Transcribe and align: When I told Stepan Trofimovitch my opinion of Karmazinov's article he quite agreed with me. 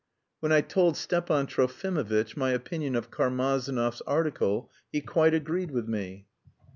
When 0.39 0.51
I 0.51 0.61
told 0.61 0.97
Stepan 0.97 1.45
Trofimovitch 1.45 2.35
my 2.35 2.49
opinion 2.49 2.95
of 2.95 3.11
Karmazinov's 3.11 4.01
article 4.07 4.71
he 4.91 4.99
quite 4.99 5.35
agreed 5.35 5.69
with 5.69 5.87
me. 5.87 6.25